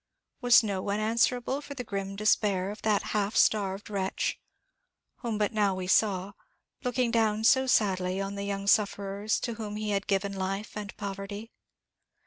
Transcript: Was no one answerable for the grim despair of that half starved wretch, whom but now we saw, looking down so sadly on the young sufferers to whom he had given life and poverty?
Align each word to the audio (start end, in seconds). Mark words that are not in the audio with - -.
Was 0.41 0.63
no 0.63 0.81
one 0.81 0.99
answerable 0.99 1.61
for 1.61 1.75
the 1.75 1.83
grim 1.83 2.15
despair 2.15 2.71
of 2.71 2.81
that 2.81 3.03
half 3.13 3.35
starved 3.35 3.87
wretch, 3.87 4.39
whom 5.17 5.37
but 5.37 5.53
now 5.53 5.75
we 5.75 5.85
saw, 5.85 6.31
looking 6.83 7.11
down 7.11 7.43
so 7.43 7.67
sadly 7.67 8.19
on 8.19 8.33
the 8.33 8.43
young 8.43 8.65
sufferers 8.65 9.39
to 9.41 9.53
whom 9.61 9.75
he 9.75 9.91
had 9.91 10.07
given 10.07 10.33
life 10.33 10.75
and 10.75 10.97
poverty? 10.97 11.51